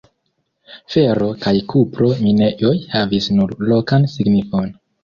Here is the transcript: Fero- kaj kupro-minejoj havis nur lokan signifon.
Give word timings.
Fero- 0.93 1.27
kaj 1.45 1.53
kupro-minejoj 1.75 2.75
havis 2.99 3.33
nur 3.39 3.57
lokan 3.71 4.15
signifon. 4.19 4.79